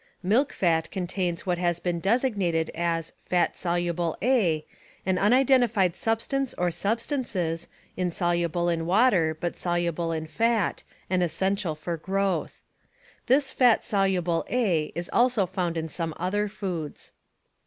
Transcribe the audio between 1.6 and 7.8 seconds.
been designated as "fat soluble A," an unidentified substance or substances,